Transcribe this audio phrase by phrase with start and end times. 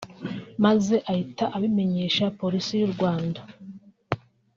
[0.65, 3.41] maze ahita abimenyesha Polisi y’u Rwanda